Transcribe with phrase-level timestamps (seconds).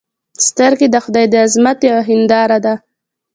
[0.47, 2.73] سترګې د خدای د عظمت یوه هنداره ده